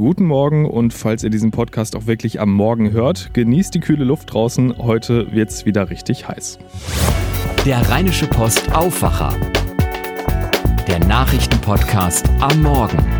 [0.00, 4.04] guten Morgen und falls ihr diesen Podcast auch wirklich am Morgen hört, genießt die kühle
[4.04, 4.78] Luft draußen.
[4.78, 6.58] Heute wird es wieder richtig heiß.
[7.66, 9.36] Der Rheinische Post Aufwacher.
[10.88, 13.19] Der Nachrichtenpodcast am Morgen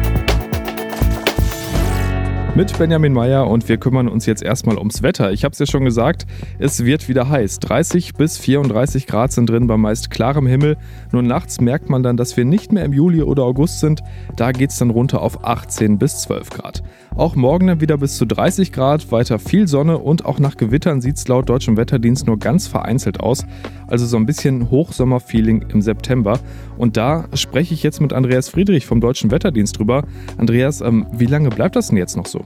[2.61, 5.33] mit Benjamin Meyer und wir kümmern uns jetzt erstmal ums Wetter.
[5.33, 6.27] Ich habe es ja schon gesagt,
[6.59, 7.59] es wird wieder heiß.
[7.61, 10.77] 30 bis 34 Grad sind drin bei meist klarem Himmel.
[11.11, 14.03] Nur nachts merkt man dann, dass wir nicht mehr im Juli oder August sind.
[14.37, 16.83] Da geht es dann runter auf 18 bis 12 Grad.
[17.17, 21.01] Auch morgen dann wieder bis zu 30 Grad, weiter viel Sonne und auch nach Gewittern
[21.01, 23.47] sieht es laut deutschem Wetterdienst nur ganz vereinzelt aus.
[23.87, 26.39] Also so ein bisschen Hochsommerfeeling im September.
[26.77, 30.05] Und da spreche ich jetzt mit Andreas Friedrich vom Deutschen Wetterdienst drüber.
[30.37, 32.45] Andreas, ähm, wie lange bleibt das denn jetzt noch so?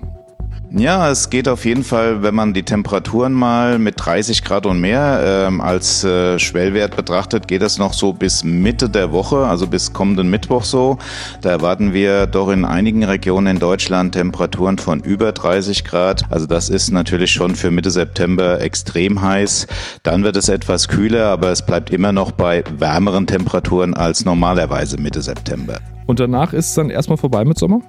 [0.76, 4.80] Ja, es geht auf jeden Fall, wenn man die Temperaturen mal mit 30 Grad und
[4.80, 9.68] mehr ähm, als äh, Schwellwert betrachtet, geht das noch so bis Mitte der Woche, also
[9.68, 10.98] bis kommenden Mittwoch so.
[11.42, 16.24] Da erwarten wir doch in einigen Regionen in Deutschland Temperaturen von über 30 Grad.
[16.30, 19.68] Also das ist natürlich schon für Mitte September extrem heiß.
[20.02, 25.00] Dann wird es etwas kühler, aber es bleibt immer noch bei wärmeren Temperaturen als normalerweise
[25.00, 25.78] Mitte September.
[26.06, 27.80] Und danach ist es dann erstmal vorbei mit Sommer?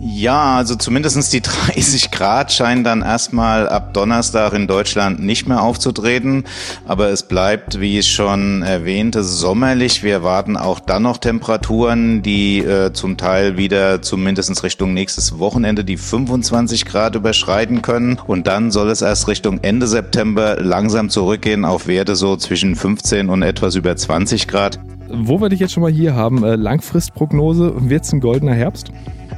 [0.00, 1.40] Ja, also zumindestens die
[1.74, 6.44] 30 Grad scheinen dann erstmal ab Donnerstag in Deutschland nicht mehr aufzutreten.
[6.86, 10.02] Aber es bleibt, wie ich schon erwähnte, sommerlich.
[10.02, 15.84] Wir erwarten auch dann noch Temperaturen, die äh, zum Teil wieder zumindestens Richtung nächstes Wochenende
[15.84, 18.18] die 25 Grad überschreiten können.
[18.26, 23.30] Und dann soll es erst Richtung Ende September langsam zurückgehen auf Werte so zwischen 15
[23.30, 24.78] und etwas über 20 Grad.
[25.08, 28.90] Wo wir dich jetzt schon mal hier haben, äh, Langfristprognose, wird es ein goldener Herbst?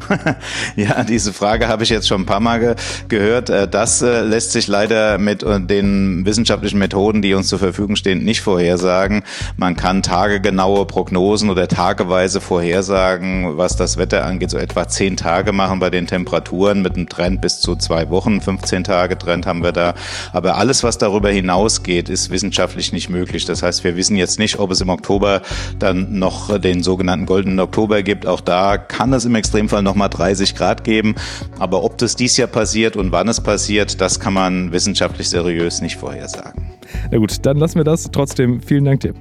[0.76, 2.74] ja, diese Frage habe ich jetzt schon ein paar Mal ge
[3.08, 3.50] gehört.
[3.50, 7.96] Äh, das äh, lässt sich leider mit äh, den wissenschaftlichen Methoden, die uns zur Verfügung
[7.96, 9.22] stehen, nicht vorhersagen.
[9.56, 15.52] Man kann tagegenaue Prognosen oder tageweise vorhersagen, was das Wetter angeht, so etwa zehn Tage
[15.52, 18.40] machen bei den Temperaturen mit einem Trend bis zu zwei Wochen.
[18.40, 19.94] 15 Tage Trend haben wir da.
[20.32, 23.44] Aber alles, was darüber hinausgeht, ist wissenschaftlich nicht möglich.
[23.44, 25.42] Das heißt, wir wissen jetzt nicht, ob es im Oktober
[25.78, 28.26] dann noch den sogenannten goldenen Oktober gibt.
[28.26, 31.14] Auch da kann es im Extremfall nochmal 30 Grad geben.
[31.58, 35.80] Aber ob das dies Jahr passiert und wann es passiert, das kann man wissenschaftlich seriös
[35.80, 36.72] nicht vorhersagen.
[37.10, 38.10] Na gut, dann lassen wir das.
[38.10, 39.14] Trotzdem vielen Dank dir.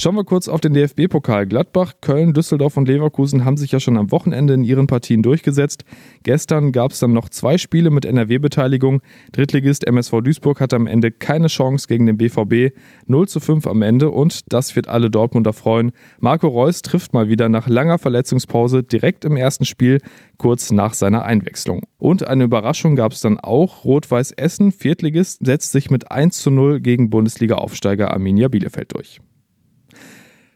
[0.00, 1.46] Schauen wir kurz auf den DFB-Pokal.
[1.46, 5.84] Gladbach, Köln, Düsseldorf und Leverkusen haben sich ja schon am Wochenende in ihren Partien durchgesetzt.
[6.22, 9.02] Gestern gab es dann noch zwei Spiele mit NRW-Beteiligung.
[9.32, 12.74] Drittligist MSV Duisburg hatte am Ende keine Chance gegen den BVB.
[13.08, 15.92] 0 zu 5 am Ende und das wird alle Dortmunder freuen.
[16.18, 19.98] Marco Reus trifft mal wieder nach langer Verletzungspause direkt im ersten Spiel,
[20.38, 21.82] kurz nach seiner Einwechslung.
[21.98, 23.84] Und eine Überraschung gab es dann auch.
[23.84, 29.20] Rot-Weiß Essen, Viertligist, setzt sich mit 1 zu 0 gegen Bundesliga-Aufsteiger Arminia Bielefeld durch.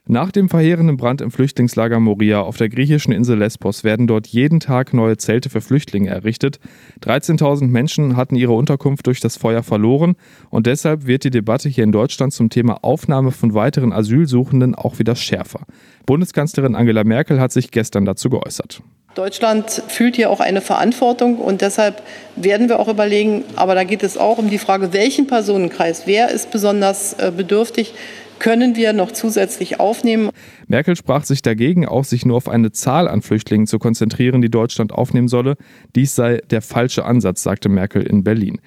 [0.07, 4.61] Nach dem verheerenden Brand im Flüchtlingslager Moria auf der griechischen Insel Lesbos werden dort jeden
[4.61, 6.61] Tag neue Zelte für Flüchtlinge errichtet.
[7.03, 10.17] 13.000 Menschen hatten ihre Unterkunft durch das Feuer verloren
[10.51, 14.99] und deshalb wird die Debatte hier in Deutschland zum Thema Aufnahme von weiteren Asylsuchenden auch
[14.99, 15.61] wieder schärfer.
[16.05, 18.83] Bundeskanzlerin Angela Merkel hat sich gestern dazu geäußert.
[19.15, 22.03] Deutschland fühlt hier auch eine Verantwortung und deshalb
[22.37, 26.31] werden wir auch überlegen, aber da geht es auch um die Frage, welchen Personenkreis, wer
[26.31, 27.95] ist besonders äh, bedürftig,
[28.39, 30.31] können wir noch zusätzlich aufnehmen.
[30.67, 34.51] Merkel sprach sich dagegen aus, sich nur auf eine Zahl an Flüchtlingen zu konzentrieren, die
[34.51, 35.57] Deutschland aufnehmen solle.
[35.95, 38.61] Dies sei der falsche Ansatz, sagte Merkel in Berlin.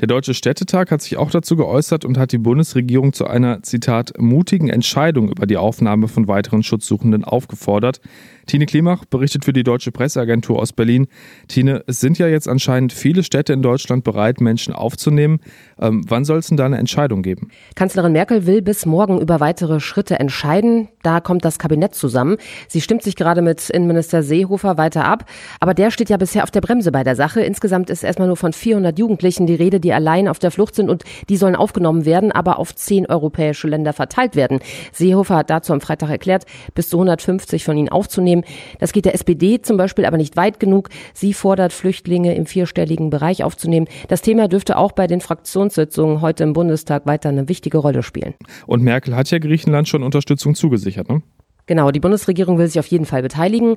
[0.00, 4.12] Der Deutsche Städtetag hat sich auch dazu geäußert und hat die Bundesregierung zu einer, Zitat,
[4.16, 8.00] mutigen Entscheidung über die Aufnahme von weiteren Schutzsuchenden aufgefordert.
[8.46, 11.08] Tine Klimach berichtet für die Deutsche Presseagentur aus Berlin.
[11.48, 15.40] Tine, es sind ja jetzt anscheinend viele Städte in Deutschland bereit, Menschen aufzunehmen.
[15.78, 17.50] Ähm, wann soll es denn da eine Entscheidung geben?
[17.74, 20.88] Kanzlerin Merkel will bis morgen über weitere Schritte entscheiden.
[21.02, 22.38] Da kommt das Kabinett zusammen.
[22.68, 25.26] Sie stimmt sich gerade mit Innenminister Seehofer weiter ab.
[25.60, 27.42] Aber der steht ja bisher auf der Bremse bei der Sache.
[27.42, 30.88] Insgesamt ist erstmal nur von 400 Jugendlichen die Rede, die allein auf der Flucht sind
[30.90, 34.60] und die sollen aufgenommen werden, aber auf zehn europäische Länder verteilt werden.
[34.92, 36.44] Seehofer hat dazu am Freitag erklärt,
[36.74, 38.44] bis zu 150 von ihnen aufzunehmen nehmen.
[38.78, 40.88] Das geht der SPD zum Beispiel aber nicht weit genug.
[41.14, 43.88] Sie fordert, Flüchtlinge im vierstelligen Bereich aufzunehmen.
[44.08, 48.34] Das Thema dürfte auch bei den Fraktionssitzungen heute im Bundestag weiter eine wichtige Rolle spielen.
[48.66, 51.22] Und Merkel hat ja Griechenland schon Unterstützung zugesichert, ne?
[51.68, 53.76] Genau, die Bundesregierung will sich auf jeden Fall beteiligen.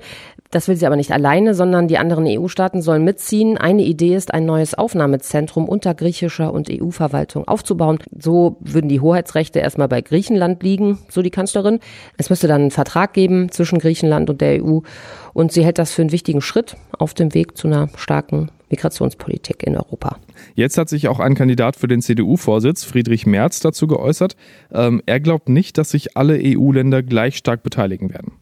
[0.50, 3.58] Das will sie aber nicht alleine, sondern die anderen EU-Staaten sollen mitziehen.
[3.58, 8.00] Eine Idee ist, ein neues Aufnahmezentrum unter griechischer und EU-Verwaltung aufzubauen.
[8.18, 11.80] So würden die Hoheitsrechte erstmal bei Griechenland liegen, so die Kanzlerin.
[12.18, 14.80] Es müsste dann einen Vertrag geben zwischen Griechenland und der EU.
[15.34, 19.64] Und sie hält das für einen wichtigen Schritt auf dem Weg zu einer starken Migrationspolitik
[19.64, 20.16] in Europa.
[20.56, 24.36] Jetzt hat sich auch ein Kandidat für den CDU-Vorsitz, Friedrich Merz, dazu geäußert.
[24.71, 28.33] Ähm, er glaubt nicht, dass sich alle EU-Länder gleich stark beteiligen werden.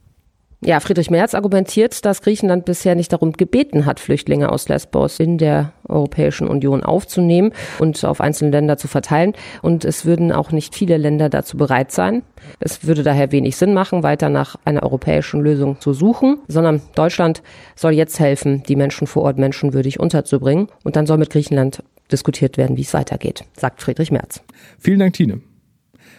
[0.61, 5.37] Ja, Friedrich Merz argumentiert, dass Griechenland bisher nicht darum gebeten hat, Flüchtlinge aus Lesbos in
[5.37, 9.33] der Europäischen Union aufzunehmen und auf einzelne Länder zu verteilen.
[9.61, 12.23] Und es würden auch nicht viele Länder dazu bereit sein.
[12.59, 17.41] Es würde daher wenig Sinn machen, weiter nach einer europäischen Lösung zu suchen, sondern Deutschland
[17.77, 20.67] soll jetzt helfen, die Menschen vor Ort menschenwürdig unterzubringen.
[20.83, 24.41] Und dann soll mit Griechenland diskutiert werden, wie es weitergeht, sagt Friedrich Merz.
[24.79, 25.41] Vielen Dank, Tine.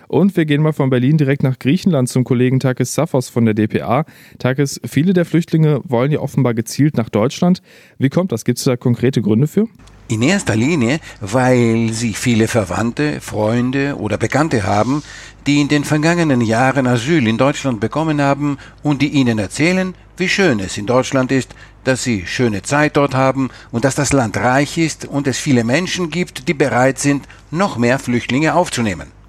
[0.09, 3.55] Und wir gehen mal von Berlin direkt nach Griechenland zum Kollegen Takis Safos von der
[3.55, 4.05] DPA.
[4.39, 7.63] Takis, viele der Flüchtlinge wollen ja offenbar gezielt nach Deutschland.
[7.99, 8.45] Wie kommt das?
[8.45, 9.67] Gibt es da konkrete Gründe für?
[10.09, 15.05] In erster Linie, weil sie viele Verwandte, Freunde oder Bekannte haben,
[15.47, 20.29] die in den vergangenen Jahren Asyl in Deutschland bekommen haben und die ihnen erzählen, wie
[20.29, 21.55] schön es in Deutschland ist,
[21.85, 25.63] dass sie schöne Zeit dort haben und dass das Land reich ist und es viele
[25.63, 29.20] Menschen gibt, die bereit sind, noch mehr Flüchtlinge aufzunehmen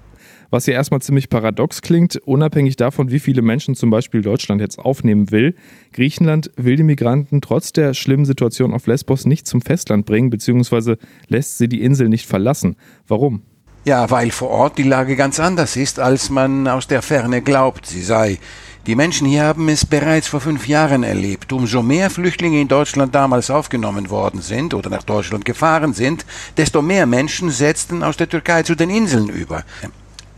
[0.52, 4.78] was ja erstmal ziemlich paradox klingt, unabhängig davon, wie viele Menschen zum Beispiel Deutschland jetzt
[4.78, 5.56] aufnehmen will.
[5.92, 10.98] Griechenland will die Migranten trotz der schlimmen Situation auf Lesbos nicht zum Festland bringen, beziehungsweise
[11.26, 12.76] lässt sie die Insel nicht verlassen.
[13.08, 13.42] Warum?
[13.84, 17.86] Ja, weil vor Ort die Lage ganz anders ist, als man aus der Ferne glaubt,
[17.86, 18.38] sie sei.
[18.86, 21.52] Die Menschen hier haben es bereits vor fünf Jahren erlebt.
[21.52, 26.26] Umso mehr Flüchtlinge in Deutschland damals aufgenommen worden sind oder nach Deutschland gefahren sind,
[26.56, 29.64] desto mehr Menschen setzten aus der Türkei zu den Inseln über.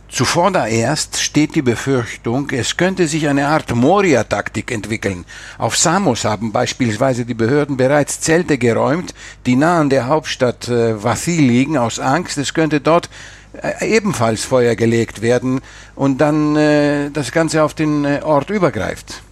[0.07, 5.25] Zuvor da erst steht die Befürchtung, es könnte sich eine Art Moria-Taktik entwickeln.
[5.57, 9.13] Auf Samos haben beispielsweise die Behörden bereits Zelte geräumt,
[9.45, 13.09] die nah an der Hauptstadt äh, Vathi liegen, aus Angst, es könnte dort
[13.61, 15.61] äh, ebenfalls Feuer gelegt werden
[15.95, 19.23] und dann äh, das Ganze auf den äh, Ort übergreift.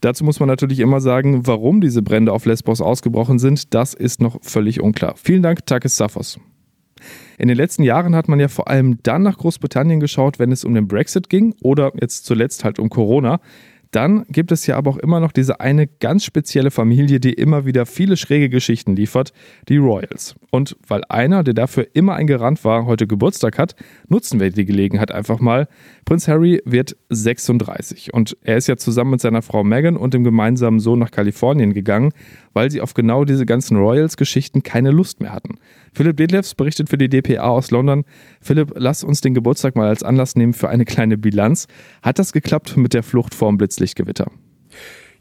[0.00, 4.20] Dazu muss man natürlich immer sagen, warum diese Brände auf Lesbos ausgebrochen sind, das ist
[4.20, 5.14] noch völlig unklar.
[5.16, 6.40] Vielen Dank, Takis Safos.
[7.38, 10.64] In den letzten Jahren hat man ja vor allem dann nach Großbritannien geschaut, wenn es
[10.64, 13.40] um den Brexit ging oder jetzt zuletzt halt um Corona.
[13.92, 17.66] Dann gibt es ja aber auch immer noch diese eine ganz spezielle Familie, die immer
[17.66, 19.34] wieder viele schräge Geschichten liefert,
[19.68, 20.34] die Royals.
[20.50, 23.76] Und weil einer, der dafür immer ein Garant war, heute Geburtstag hat,
[24.08, 25.68] nutzen wir die Gelegenheit einfach mal.
[26.06, 30.24] Prinz Harry wird 36 und er ist ja zusammen mit seiner Frau Meghan und dem
[30.24, 32.12] gemeinsamen Sohn nach Kalifornien gegangen,
[32.54, 35.58] weil sie auf genau diese ganzen Royals-Geschichten keine Lust mehr hatten.
[35.94, 38.04] Philipp Detlefs berichtet für die DPA aus London.
[38.40, 41.66] Philipp, lass uns den Geburtstag mal als Anlass nehmen für eine kleine Bilanz.
[42.02, 44.30] Hat das geklappt mit der Flucht vorm Blitzlichtgewitter?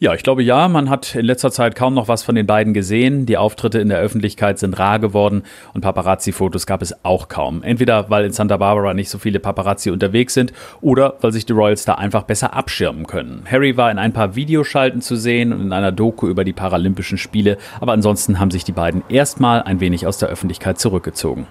[0.03, 0.67] Ja, ich glaube ja.
[0.67, 3.27] Man hat in letzter Zeit kaum noch was von den beiden gesehen.
[3.27, 5.43] Die Auftritte in der Öffentlichkeit sind rar geworden
[5.75, 7.61] und Paparazzi-Fotos gab es auch kaum.
[7.61, 11.53] Entweder weil in Santa Barbara nicht so viele Paparazzi unterwegs sind oder weil sich die
[11.53, 13.43] Royals da einfach besser abschirmen können.
[13.45, 17.19] Harry war in ein paar Videoschalten zu sehen und in einer Doku über die Paralympischen
[17.19, 21.45] Spiele, aber ansonsten haben sich die beiden erstmal ein wenig aus der Öffentlichkeit zurückgezogen.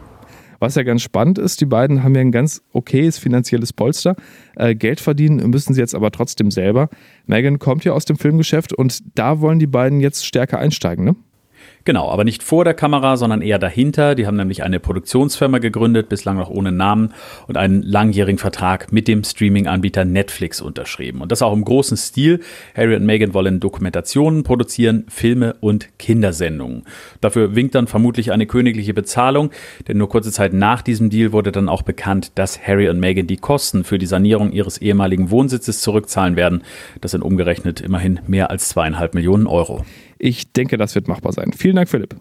[0.61, 4.15] Was ja ganz spannend ist, die beiden haben ja ein ganz okayes finanzielles Polster.
[4.57, 6.89] Äh, Geld verdienen müssen sie jetzt aber trotzdem selber.
[7.27, 11.17] Megan kommt ja aus dem Filmgeschäft und da wollen die beiden jetzt stärker einsteigen, ne?
[11.85, 14.15] Genau, aber nicht vor der Kamera, sondern eher dahinter.
[14.15, 17.15] Die haben nämlich eine Produktionsfirma gegründet, bislang noch ohne Namen,
[17.47, 21.23] und einen langjährigen Vertrag mit dem Streaming-Anbieter Netflix unterschrieben.
[21.23, 22.41] Und das auch im großen Stil.
[22.77, 26.85] Harry und Meghan wollen Dokumentationen produzieren, Filme und Kindersendungen.
[27.23, 29.51] Dafür winkt dann vermutlich eine königliche Bezahlung,
[29.89, 33.27] denn nur kurze Zeit nach diesem Deal wurde dann auch bekannt, dass Harry und Meghan
[33.27, 36.63] die Kosten für die Sanierung ihres ehemaligen Wohnsitzes zurückzahlen werden.
[37.01, 39.85] Das sind umgerechnet immerhin mehr als zweieinhalb Millionen Euro.
[40.23, 41.53] Ich denke, das wird machbar sein.
[41.55, 42.15] Vielen Dank, Philipp.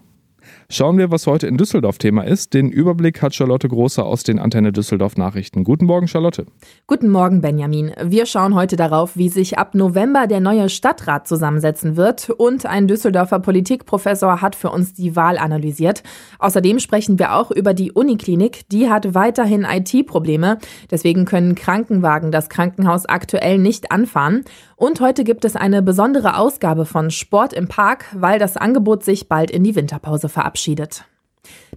[0.72, 2.54] Schauen wir, was heute in Düsseldorf Thema ist.
[2.54, 5.64] Den Überblick hat Charlotte Große aus den Antenne Düsseldorf Nachrichten.
[5.64, 6.46] Guten Morgen, Charlotte.
[6.86, 7.90] Guten Morgen, Benjamin.
[8.00, 12.30] Wir schauen heute darauf, wie sich ab November der neue Stadtrat zusammensetzen wird.
[12.30, 16.04] Und ein Düsseldorfer Politikprofessor hat für uns die Wahl analysiert.
[16.38, 18.68] Außerdem sprechen wir auch über die Uniklinik.
[18.68, 20.58] Die hat weiterhin IT-Probleme.
[20.88, 24.44] Deswegen können Krankenwagen das Krankenhaus aktuell nicht anfahren.
[24.76, 29.28] Und heute gibt es eine besondere Ausgabe von Sport im Park, weil das Angebot sich
[29.28, 31.04] bald in die Winterpause verabschiedet verabschiedet.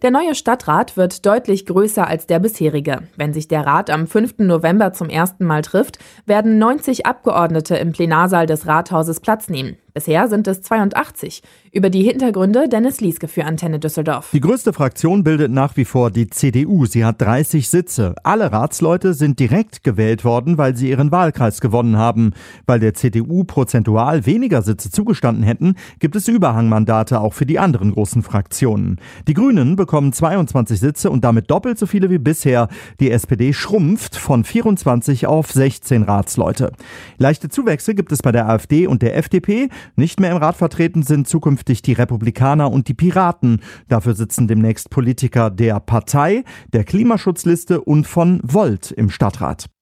[0.01, 3.03] Der neue Stadtrat wird deutlich größer als der bisherige.
[3.15, 4.39] Wenn sich der Rat am 5.
[4.39, 9.77] November zum ersten Mal trifft, werden 90 Abgeordnete im Plenarsaal des Rathauses Platz nehmen.
[9.93, 11.43] Bisher sind es 82.
[11.71, 14.31] Über die Hintergründe Dennis Lieske für Antenne Düsseldorf.
[14.33, 16.87] Die größte Fraktion bildet nach wie vor die CDU.
[16.87, 18.15] Sie hat 30 Sitze.
[18.23, 22.33] Alle Ratsleute sind direkt gewählt worden, weil sie ihren Wahlkreis gewonnen haben.
[22.65, 27.91] Weil der CDU prozentual weniger Sitze zugestanden hätten, gibt es Überhangmandate auch für die anderen
[27.91, 28.99] großen Fraktionen.
[29.27, 32.67] Die Grünen bekommen 22 Sitze und damit doppelt so viele wie bisher.
[32.99, 36.71] Die SPD schrumpft von 24 auf 16 Ratsleute.
[37.19, 39.69] Leichte Zuwächse gibt es bei der AfD und der FDP.
[39.95, 43.61] Nicht mehr im Rat vertreten sind zukünftig die Republikaner und die Piraten.
[43.87, 49.72] Dafür sitzen demnächst Politiker der Partei, der Klimaschutzliste und von Volt im Stadtrat.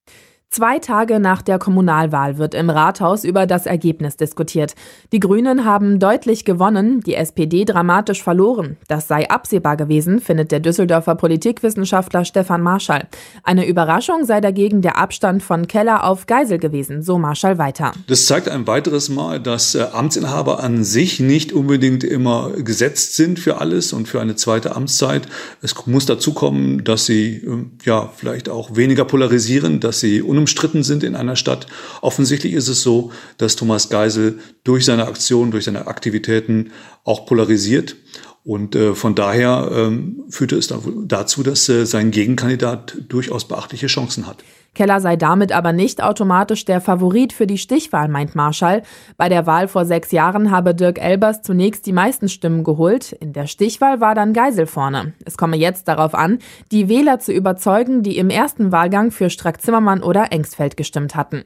[0.53, 4.75] Zwei Tage nach der Kommunalwahl wird im Rathaus über das Ergebnis diskutiert.
[5.13, 8.75] Die Grünen haben deutlich gewonnen, die SPD dramatisch verloren.
[8.89, 13.07] Das sei absehbar gewesen, findet der Düsseldorfer Politikwissenschaftler Stefan Marschall.
[13.43, 17.93] Eine Überraschung sei dagegen der Abstand von Keller auf Geisel gewesen, so Marschall weiter.
[18.07, 23.39] Das zeigt ein weiteres Mal, dass äh, Amtsinhaber an sich nicht unbedingt immer gesetzt sind
[23.39, 25.29] für alles und für eine zweite Amtszeit.
[25.61, 30.83] Es muss dazu kommen, dass sie äh, ja vielleicht auch weniger polarisieren, dass sie unumstritten
[30.83, 31.67] sind in einer Stadt.
[32.01, 36.71] Offensichtlich ist es so, dass Thomas Geisel durch seine Aktionen, durch seine Aktivitäten
[37.03, 37.95] auch polarisiert.
[38.43, 40.73] Und äh, von daher ähm, führte es
[41.05, 44.37] dazu, dass äh, sein Gegenkandidat durchaus beachtliche Chancen hat.
[44.73, 48.83] Keller sei damit aber nicht automatisch der Favorit für die Stichwahl, meint Marschall.
[49.17, 53.11] Bei der Wahl vor sechs Jahren habe Dirk Elbers zunächst die meisten Stimmen geholt.
[53.11, 55.13] In der Stichwahl war dann Geisel vorne.
[55.25, 56.39] Es komme jetzt darauf an,
[56.71, 61.43] die Wähler zu überzeugen, die im ersten Wahlgang für Strack-Zimmermann oder Engsfeld gestimmt hatten.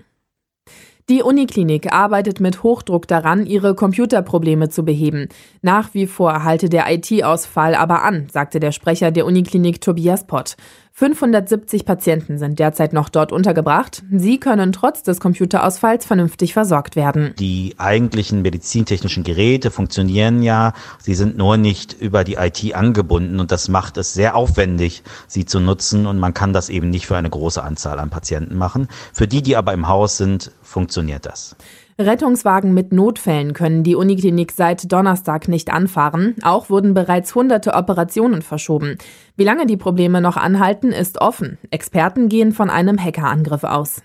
[1.08, 5.30] Die Uniklinik arbeitet mit Hochdruck daran, ihre Computerprobleme zu beheben.
[5.62, 10.56] Nach wie vor halte der IT-Ausfall aber an, sagte der Sprecher der Uniklinik Tobias Pott.
[10.98, 14.04] 570 Patienten sind derzeit noch dort untergebracht.
[14.10, 17.34] Sie können trotz des Computerausfalls vernünftig versorgt werden.
[17.38, 20.72] Die eigentlichen medizintechnischen Geräte funktionieren ja.
[21.00, 25.44] Sie sind nur nicht über die IT angebunden und das macht es sehr aufwendig, sie
[25.44, 28.88] zu nutzen und man kann das eben nicht für eine große Anzahl an Patienten machen.
[29.12, 31.58] Für die, die aber im Haus sind, funktioniert das.
[31.98, 36.36] Rettungswagen mit Notfällen können die Uniklinik seit Donnerstag nicht anfahren.
[36.44, 38.98] Auch wurden bereits hunderte Operationen verschoben.
[39.38, 41.58] Wie lange die Probleme noch anhalten, ist offen.
[41.72, 44.02] Experten gehen von einem Hackerangriff aus.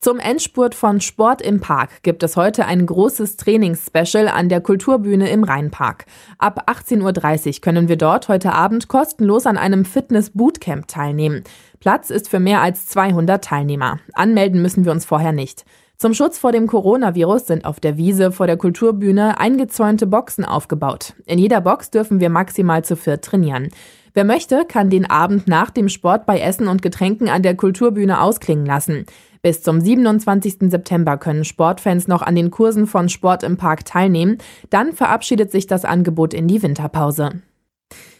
[0.00, 5.28] Zum Endspurt von Sport im Park gibt es heute ein großes Trainingsspecial an der Kulturbühne
[5.28, 6.06] im Rheinpark.
[6.38, 11.44] Ab 18.30 Uhr können wir dort heute Abend kostenlos an einem Fitness-Bootcamp teilnehmen.
[11.78, 13.98] Platz ist für mehr als 200 Teilnehmer.
[14.14, 15.66] Anmelden müssen wir uns vorher nicht.
[15.98, 21.14] Zum Schutz vor dem Coronavirus sind auf der Wiese vor der Kulturbühne eingezäunte Boxen aufgebaut.
[21.26, 23.68] In jeder Box dürfen wir maximal zu viert trainieren.
[24.14, 28.20] Wer möchte, kann den Abend nach dem Sport bei Essen und Getränken an der Kulturbühne
[28.20, 29.06] ausklingen lassen.
[29.42, 30.70] Bis zum 27.
[30.70, 34.38] September können Sportfans noch an den Kursen von Sport im Park teilnehmen.
[34.70, 37.42] Dann verabschiedet sich das Angebot in die Winterpause.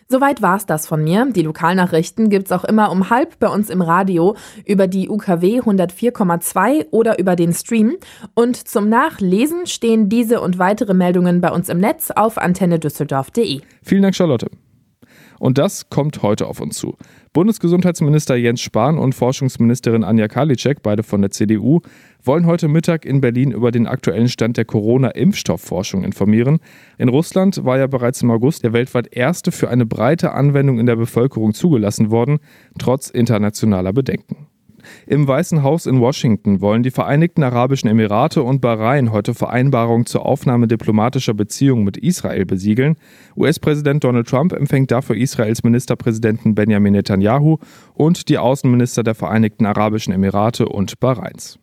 [0.09, 1.27] Soweit war's das von mir.
[1.31, 6.87] Die Lokalnachrichten gibt's auch immer um halb bei uns im Radio über die UKW 104,2
[6.91, 7.97] oder über den Stream.
[8.35, 13.61] Und zum Nachlesen stehen diese und weitere Meldungen bei uns im Netz auf antennedüsseldorf.de.
[13.83, 14.49] Vielen Dank, Charlotte.
[15.43, 16.97] Und das kommt heute auf uns zu.
[17.33, 21.81] Bundesgesundheitsminister Jens Spahn und Forschungsministerin Anja Karliczek, beide von der CDU,
[22.23, 26.61] wollen heute Mittag in Berlin über den aktuellen Stand der Corona-Impfstoffforschung informieren.
[26.97, 30.87] In Russland war ja bereits im August der weltweit erste für eine breite Anwendung in
[30.87, 32.39] der Bevölkerung zugelassen worden,
[32.79, 34.47] trotz internationaler Bedenken.
[35.07, 40.27] Im Weißen Haus in Washington wollen die Vereinigten Arabischen Emirate und Bahrain heute Vereinbarungen zur
[40.27, 42.97] Aufnahme diplomatischer Beziehungen mit Israel besiegeln.
[43.37, 47.59] US-Präsident Donald Trump empfängt dafür Israels Ministerpräsidenten Benjamin Netanyahu
[47.95, 51.59] und die Außenminister der Vereinigten Arabischen Emirate und Bahrains.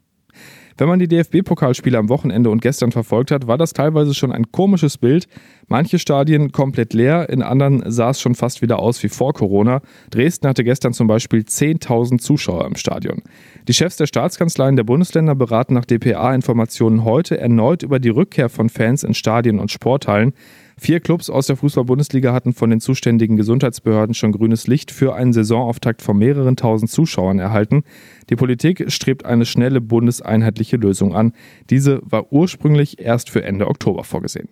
[0.79, 4.49] Wenn man die DFB-Pokalspiele am Wochenende und gestern verfolgt hat, war das teilweise schon ein
[4.53, 5.27] komisches Bild.
[5.67, 9.81] Manche Stadien komplett leer, in anderen sah es schon fast wieder aus wie vor Corona.
[10.09, 13.23] Dresden hatte gestern zum Beispiel 10.000 Zuschauer im Stadion.
[13.67, 18.69] Die Chefs der Staatskanzleien der Bundesländer beraten nach DPA-Informationen heute erneut über die Rückkehr von
[18.69, 20.31] Fans in Stadien und Sporthallen.
[20.79, 25.33] Vier Clubs aus der Fußball-Bundesliga hatten von den zuständigen Gesundheitsbehörden schon grünes Licht für einen
[25.33, 27.83] Saisonauftakt von mehreren tausend Zuschauern erhalten.
[28.29, 31.33] Die Politik strebt eine schnelle bundeseinheitliche Lösung an.
[31.69, 34.47] Diese war ursprünglich erst für Ende Oktober vorgesehen.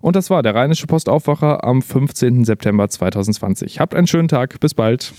[0.00, 2.44] Und das war der Rheinische Postaufwacher am 15.
[2.44, 3.78] September 2020.
[3.78, 5.12] Habt einen schönen Tag, bis bald.